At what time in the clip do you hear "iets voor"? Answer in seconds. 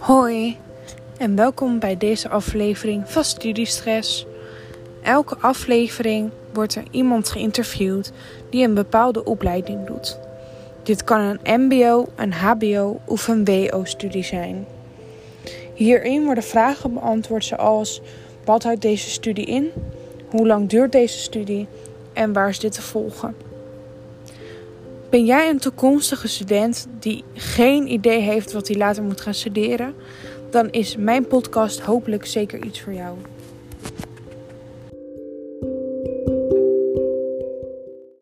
32.64-32.92